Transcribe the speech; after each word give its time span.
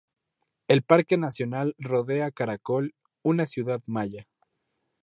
El 0.67 0.81
parque 0.81 1.15
nacional 1.15 1.75
rodea 1.77 2.31
Caracol, 2.31 2.95
una 3.21 3.45
ciudad 3.45 3.83
maya. 3.85 4.25